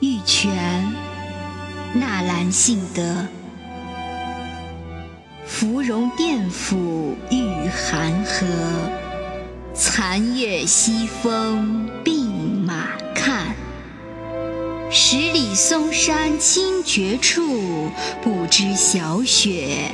[0.00, 0.50] 玉泉，
[1.92, 3.26] 纳兰性德。
[5.46, 8.46] 芙蓉殿府玉寒河，
[9.74, 13.54] 残月西风，病马看。
[14.90, 17.90] 十里松山清绝处，
[18.22, 19.92] 不知小雪。